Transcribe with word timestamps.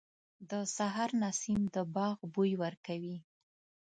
•د 0.49 0.51
سهار 0.75 1.09
نسیم 1.23 1.61
د 1.75 1.77
باغ 1.95 2.17
بوی 2.33 2.51
ورکوي. 2.63 3.17